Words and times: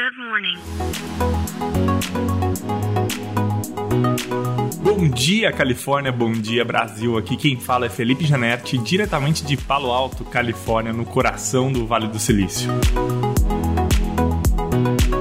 Good 0.00 0.16
morning. 0.16 0.56
Bom 4.82 5.10
dia, 5.10 5.52
Califórnia. 5.52 6.10
Bom 6.10 6.32
dia, 6.32 6.64
Brasil. 6.64 7.18
Aqui 7.18 7.36
quem 7.36 7.60
fala 7.60 7.84
é 7.84 7.90
Felipe 7.90 8.24
Janetti, 8.24 8.78
diretamente 8.78 9.44
de 9.44 9.58
Palo 9.58 9.90
Alto, 9.90 10.24
Califórnia, 10.24 10.90
no 10.90 11.04
coração 11.04 11.70
do 11.70 11.86
Vale 11.86 12.08
do 12.08 12.18
Silício. 12.18 12.70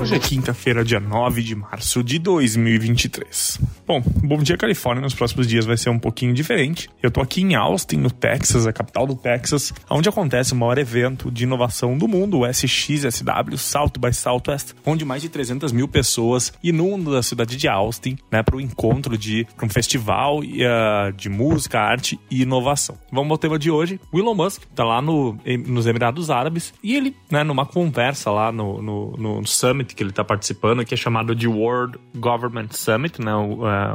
Hoje 0.00 0.14
é 0.14 0.18
quinta-feira, 0.18 0.82
dia 0.82 1.00
9 1.00 1.42
de 1.42 1.54
março 1.54 2.02
de 2.02 2.18
2023. 2.18 3.60
Bom, 3.86 4.00
Bom 4.00 4.38
Dia 4.38 4.56
Califórnia 4.56 5.02
nos 5.02 5.14
próximos 5.14 5.48
dias 5.48 5.66
vai 5.66 5.76
ser 5.76 5.90
um 5.90 5.98
pouquinho 5.98 6.32
diferente. 6.32 6.88
Eu 7.02 7.10
tô 7.10 7.20
aqui 7.20 7.42
em 7.42 7.54
Austin, 7.54 7.96
no 7.96 8.10
Texas, 8.10 8.66
a 8.66 8.72
capital 8.72 9.06
do 9.06 9.16
Texas, 9.16 9.72
onde 9.90 10.08
acontece 10.08 10.52
o 10.52 10.56
maior 10.56 10.78
evento 10.78 11.30
de 11.30 11.42
inovação 11.42 11.98
do 11.98 12.06
mundo, 12.06 12.38
o 12.38 12.46
SXSW, 12.46 13.58
South 13.58 13.92
by 13.98 14.12
Southwest, 14.12 14.74
onde 14.86 15.04
mais 15.04 15.22
de 15.22 15.28
300 15.28 15.72
mil 15.72 15.88
pessoas 15.88 16.52
inundam 16.62 17.16
a 17.16 17.22
cidade 17.22 17.56
de 17.56 17.66
Austin, 17.66 18.16
né, 18.30 18.42
para 18.42 18.56
o 18.56 18.60
encontro 18.60 19.18
de 19.18 19.46
um 19.60 19.68
festival 19.68 20.38
uh, 20.38 21.12
de 21.16 21.28
música, 21.28 21.80
arte 21.80 22.20
e 22.30 22.42
inovação. 22.42 22.96
Vamos 23.10 23.32
ao 23.32 23.38
tema 23.38 23.58
de 23.58 23.70
hoje. 23.70 24.00
O 24.12 24.18
Elon 24.18 24.34
Musk 24.34 24.62
tá 24.74 24.84
lá 24.84 25.02
no, 25.02 25.36
nos 25.66 25.86
Emirados 25.86 26.30
Árabes 26.30 26.72
e 26.82 26.94
ele, 26.94 27.16
né, 27.30 27.42
numa 27.42 27.66
conversa 27.66 28.30
lá 28.30 28.52
no, 28.52 28.80
no, 28.80 29.16
no 29.16 29.46
summit 29.46 29.94
que 29.94 30.02
ele 30.02 30.12
tá 30.12 30.24
participando, 30.24 30.84
que 30.84 30.94
é 30.94 30.96
chamado 30.96 31.34
de 31.34 31.48
World 31.48 31.98
Government 32.16 32.68
Summit, 32.70 33.20
né, 33.20 33.32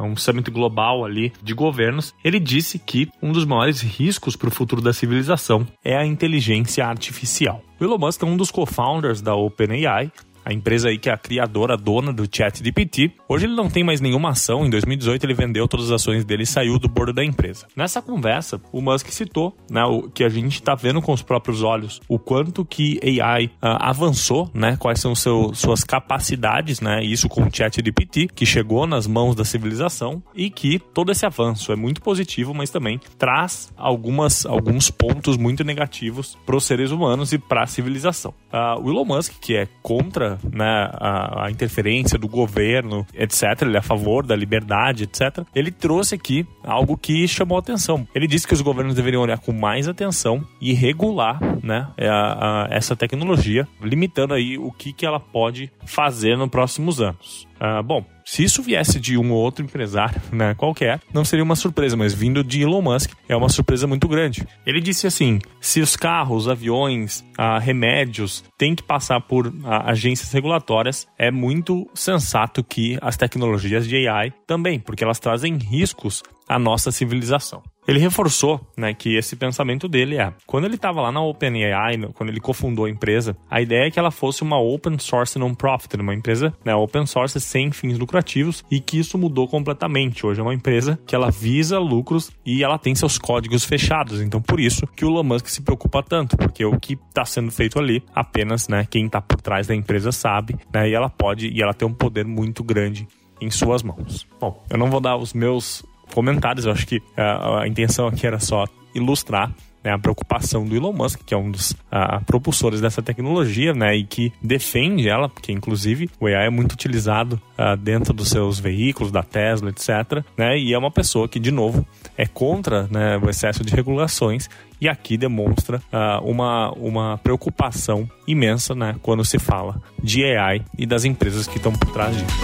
um 0.03 0.15
summit 0.15 0.49
global 0.51 1.05
ali 1.05 1.33
de 1.41 1.53
governos, 1.53 2.13
ele 2.23 2.39
disse 2.39 2.79
que 2.79 3.09
um 3.21 3.31
dos 3.31 3.45
maiores 3.45 3.81
riscos 3.81 4.35
para 4.35 4.49
o 4.49 4.51
futuro 4.51 4.81
da 4.81 4.93
civilização 4.93 5.67
é 5.83 5.95
a 5.95 6.05
inteligência 6.05 6.85
artificial. 6.85 7.61
O 7.79 7.83
Elon 7.83 7.97
Musk 7.97 8.23
é 8.23 8.25
um 8.25 8.35
dos 8.35 8.49
co-founders 8.49 9.21
da 9.21 9.35
OpenAI 9.35 10.11
a 10.47 10.53
empresa 10.53 10.87
aí 10.87 10.97
que 10.97 11.09
é 11.09 11.13
a 11.13 11.17
criadora, 11.17 11.75
dona 11.75 12.13
do 12.13 12.23
ChatGPT. 12.23 13.11
Hoje 13.27 13.45
ele 13.45 13.55
não 13.55 13.69
tem 13.69 13.83
mais 13.83 13.99
nenhuma 13.99 14.29
ação. 14.29 14.65
Em 14.65 14.69
2018 14.69 15.25
ele 15.25 15.33
vendeu 15.33 15.67
todas 15.67 15.87
as 15.87 16.01
ações 16.01 16.23
dele 16.23 16.43
e 16.43 16.45
saiu 16.45 16.79
do 16.79 16.87
board 16.87 17.11
da 17.11 17.23
empresa. 17.23 17.67
Nessa 17.75 18.01
conversa, 18.01 18.61
o 18.71 18.81
Musk 18.81 19.09
citou, 19.09 19.53
né, 19.69 19.83
o 19.83 20.03
que 20.03 20.23
a 20.23 20.29
gente 20.29 20.53
está 20.53 20.73
vendo 20.73 21.01
com 21.01 21.11
os 21.11 21.21
próprios 21.21 21.63
olhos, 21.63 21.99
o 22.07 22.17
quanto 22.17 22.63
que 22.63 22.97
AI 23.19 23.51
ah, 23.61 23.89
avançou, 23.89 24.49
né, 24.53 24.77
quais 24.77 25.01
são 25.01 25.13
seu, 25.13 25.53
suas 25.53 25.83
capacidades, 25.83 26.79
né, 26.79 27.03
isso 27.03 27.27
com 27.27 27.43
o 27.43 27.53
ChatGPT, 27.53 28.29
que 28.33 28.45
chegou 28.45 28.87
nas 28.87 29.05
mãos 29.05 29.35
da 29.35 29.43
civilização 29.43 30.23
e 30.33 30.49
que 30.49 30.79
todo 30.79 31.11
esse 31.11 31.25
avanço 31.25 31.73
é 31.73 31.75
muito 31.75 32.01
positivo, 32.01 32.53
mas 32.53 32.69
também 32.69 33.01
traz 33.17 33.73
algumas, 33.75 34.45
alguns 34.45 34.89
pontos 34.89 35.35
muito 35.35 35.65
negativos 35.65 36.37
para 36.45 36.55
os 36.55 36.63
seres 36.63 36.91
humanos 36.91 37.33
e 37.33 37.37
para 37.37 37.63
a 37.63 37.67
civilização. 37.67 38.33
Uh, 38.53 38.81
o 38.81 38.89
Elon 38.89 39.03
Musk, 39.03 39.33
que 39.41 39.57
é 39.57 39.67
contra 39.83 40.36
né, 40.51 40.89
a, 40.93 41.45
a, 41.45 41.51
interferência 41.51 42.17
do 42.17 42.27
governo, 42.27 43.05
etc. 43.13 43.61
Ele 43.61 43.75
é 43.75 43.79
a 43.79 43.81
favor 43.83 44.25
da 44.25 44.35
liberdade, 44.35 45.03
etc. 45.03 45.45
Ele 45.55 45.71
trouxe 45.71 46.15
aqui 46.15 46.45
algo 46.63 46.97
que 46.97 47.27
chamou 47.27 47.57
atenção. 47.57 48.07
Ele 48.13 48.27
disse 48.27 48.47
que 48.47 48.53
os 48.53 48.61
governos 48.61 48.95
deveriam 48.95 49.21
olhar 49.21 49.39
com 49.39 49.51
mais 49.51 49.87
atenção 49.87 50.43
e 50.59 50.73
regular 50.73 51.39
né, 51.63 51.87
a, 51.99 52.65
a, 52.65 52.67
essa 52.69 52.95
tecnologia, 52.95 53.67
limitando 53.81 54.33
aí 54.33 54.57
o 54.57 54.71
que, 54.71 54.93
que 54.93 55.05
ela 55.05 55.19
pode 55.19 55.71
fazer 55.85 56.37
nos 56.37 56.49
próximos 56.49 57.01
anos. 57.01 57.46
Uh, 57.59 57.81
bom, 57.83 58.05
se 58.23 58.43
isso 58.43 58.61
viesse 58.61 58.99
de 58.99 59.17
um 59.17 59.31
ou 59.31 59.37
outro 59.37 59.63
empresário, 59.63 60.21
né, 60.31 60.53
qualquer, 60.53 60.99
não 61.13 61.25
seria 61.25 61.43
uma 61.43 61.55
surpresa, 61.55 61.95
mas 61.95 62.13
vindo 62.13 62.43
de 62.43 62.61
Elon 62.61 62.81
Musk 62.81 63.11
é 63.27 63.35
uma 63.35 63.49
surpresa 63.49 63.87
muito 63.87 64.07
grande. 64.07 64.45
Ele 64.65 64.79
disse 64.79 65.07
assim: 65.07 65.39
se 65.61 65.81
os 65.81 65.95
carros, 65.95 66.47
aviões, 66.47 67.23
ah, 67.37 67.57
remédios 67.57 68.43
têm 68.57 68.75
que 68.75 68.83
passar 68.83 69.21
por 69.21 69.53
ah, 69.63 69.89
agências 69.89 70.31
regulatórias, 70.31 71.07
é 71.17 71.31
muito 71.31 71.89
sensato 71.93 72.63
que 72.63 72.97
as 73.01 73.17
tecnologias 73.17 73.87
de 73.87 74.07
AI 74.07 74.33
também, 74.45 74.79
porque 74.79 75.03
elas 75.03 75.19
trazem 75.19 75.57
riscos 75.57 76.21
à 76.47 76.59
nossa 76.59 76.91
civilização. 76.91 77.63
Ele 77.87 77.99
reforçou 77.99 78.59
né, 78.75 78.93
que 78.93 79.15
esse 79.15 79.35
pensamento 79.35 79.87
dele 79.87 80.17
é: 80.17 80.33
quando 80.45 80.65
ele 80.65 80.75
estava 80.75 81.01
lá 81.01 81.11
na 81.11 81.21
OpenAI, 81.21 81.97
quando 82.13 82.29
ele 82.29 82.39
cofundou 82.39 82.85
a 82.85 82.89
empresa, 82.89 83.37
a 83.49 83.61
ideia 83.61 83.87
é 83.87 83.91
que 83.91 83.97
ela 83.97 84.11
fosse 84.11 84.43
uma 84.43 84.59
open 84.59 84.99
source 84.99 85.39
non-profit, 85.39 85.95
uma 85.95 86.13
empresa 86.13 86.53
né, 86.65 86.75
open 86.75 87.05
source 87.05 87.39
sem 87.39 87.71
fins 87.71 87.97
lucrativos, 87.97 88.65
e 88.69 88.81
que 88.81 88.99
isso 88.99 89.17
mudou 89.17 89.47
completamente. 89.47 90.25
Hoje 90.25 90.41
é 90.41 90.43
uma 90.43 90.53
empresa 90.53 90.99
que 91.07 91.15
ela 91.15 91.31
visa 91.31 91.79
lucros 91.79 92.29
e 92.45 92.63
ela 92.63 92.77
tem 92.77 92.93
seus 92.93 93.17
códigos 93.17 93.63
fechados. 93.63 94.21
Então, 94.21 94.41
por 94.41 94.59
isso 94.59 94.85
que 94.87 95.05
o 95.05 95.09
Elon 95.09 95.23
Musk 95.23 95.47
se 95.47 95.61
preocupa 95.61 96.03
tanto, 96.03 96.35
porque 96.35 96.65
o 96.65 96.77
que 96.77 96.97
está 97.07 97.23
sendo 97.23 97.51
feito 97.51 97.79
ali, 97.79 98.03
apenas 98.13 98.67
né, 98.67 98.85
quem 98.89 99.05
está 99.05 99.21
por 99.21 99.39
trás 99.39 99.67
da 99.67 99.75
empresa 99.75 100.11
sabe, 100.11 100.57
né, 100.73 100.89
e 100.89 100.93
ela 100.93 101.09
pode, 101.09 101.47
e 101.47 101.61
ela 101.61 101.73
tem 101.73 101.87
um 101.87 101.93
poder 101.93 102.25
muito 102.25 102.63
grande 102.63 103.07
em 103.39 103.49
suas 103.49 103.83
mãos. 103.83 104.27
Bom, 104.39 104.63
eu 104.69 104.77
não 104.77 104.89
vou 104.89 104.99
dar 104.99 105.15
os 105.15 105.33
meus 105.33 105.85
comentários. 106.17 106.65
Eu 106.65 106.71
acho 106.71 106.87
que 106.87 106.99
a, 107.15 107.21
é, 107.21 107.63
a 107.63 107.67
intenção 107.67 108.07
aqui 108.07 108.25
era 108.25 108.39
só 108.39 108.65
ilustrar 108.95 109.53
né, 109.83 109.91
a 109.91 109.99
preocupação 109.99 110.65
do 110.65 110.75
Elon 110.75 110.91
Musk, 110.91 111.19
que 111.23 111.31
é 111.31 111.37
um 111.37 111.51
dos 111.51 111.71
uh, 111.71 112.25
propulsores 112.25 112.81
dessa 112.81 113.03
tecnologia, 113.03 113.71
né, 113.71 113.95
e 113.95 114.03
que 114.03 114.33
defende 114.41 115.07
ela, 115.07 115.29
porque 115.29 115.51
inclusive 115.51 116.09
o 116.19 116.25
AI 116.25 116.47
é 116.47 116.49
muito 116.49 116.73
utilizado 116.73 117.39
dentro 117.79 118.13
dos 118.13 118.29
seus 118.29 118.59
veículos, 118.59 119.11
da 119.11 119.21
Tesla, 119.21 119.69
etc. 119.69 120.23
Né, 120.35 120.57
e 120.57 120.73
é 120.73 120.77
uma 120.77 120.89
pessoa 120.89 121.27
que, 121.27 121.39
de 121.39 121.51
novo, 121.51 121.85
é 122.17 122.25
contra 122.25 122.87
né, 122.89 123.17
o 123.17 123.29
excesso 123.29 123.63
de 123.63 123.71
regulações 123.75 124.49
e 124.81 124.89
aqui 124.89 125.17
demonstra 125.17 125.77
uh, 125.93 126.27
uma, 126.27 126.71
uma 126.71 127.17
preocupação 127.19 128.09
imensa 128.27 128.73
né, 128.73 128.95
quando 129.03 129.23
se 129.23 129.37
fala 129.37 129.79
de 130.01 130.23
AI 130.23 130.63
e 130.77 130.87
das 130.87 131.05
empresas 131.05 131.47
que 131.47 131.57
estão 131.57 131.71
por 131.71 131.91
trás 131.91 132.17
disso. 132.17 132.37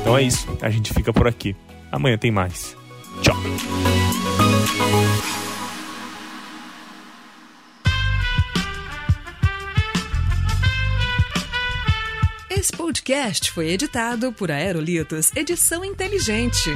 Então 0.00 0.16
é 0.16 0.22
isso, 0.22 0.46
a 0.62 0.70
gente 0.70 0.94
fica 0.94 1.12
por 1.12 1.26
aqui. 1.26 1.56
Amanhã 1.90 2.18
tem 2.18 2.30
mais. 2.30 2.76
Tchau. 3.22 3.36
Esse 12.50 12.72
podcast 12.72 13.50
foi 13.52 13.68
editado 13.68 14.32
por 14.32 14.50
Aerolitos 14.50 15.30
Edição 15.36 15.84
Inteligente. 15.84 16.70